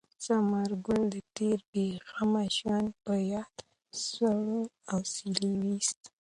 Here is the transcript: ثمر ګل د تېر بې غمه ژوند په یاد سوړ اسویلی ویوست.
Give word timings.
ثمر 0.25 0.69
ګل 0.85 1.03
د 1.13 1.15
تېر 1.35 1.59
بې 1.71 1.87
غمه 2.13 2.43
ژوند 2.55 2.89
په 3.03 3.13
یاد 3.31 3.55
سوړ 4.05 4.39
اسویلی 4.95 5.51
ویوست. 5.61 6.01